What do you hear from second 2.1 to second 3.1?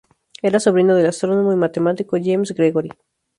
James Gregory.